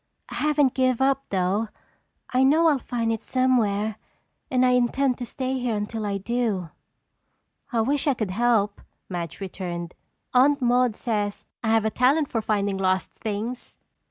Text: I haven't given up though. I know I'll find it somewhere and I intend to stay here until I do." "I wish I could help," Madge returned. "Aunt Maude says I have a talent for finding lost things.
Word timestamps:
I 0.29 0.33
haven't 0.37 0.73
given 0.73 0.99
up 1.07 1.25
though. 1.29 1.67
I 2.33 2.41
know 2.43 2.65
I'll 2.69 2.79
find 2.79 3.13
it 3.13 3.21
somewhere 3.21 3.97
and 4.49 4.65
I 4.65 4.71
intend 4.71 5.19
to 5.19 5.27
stay 5.27 5.59
here 5.59 5.75
until 5.75 6.07
I 6.07 6.17
do." 6.17 6.71
"I 7.71 7.81
wish 7.81 8.07
I 8.07 8.15
could 8.15 8.31
help," 8.31 8.81
Madge 9.09 9.39
returned. 9.39 9.93
"Aunt 10.33 10.59
Maude 10.59 10.95
says 10.95 11.45
I 11.63 11.69
have 11.69 11.85
a 11.85 11.91
talent 11.91 12.29
for 12.29 12.41
finding 12.41 12.79
lost 12.79 13.11
things. 13.11 13.77